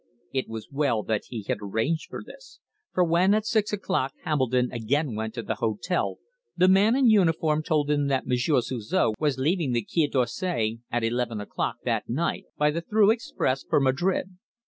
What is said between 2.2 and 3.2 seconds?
this, for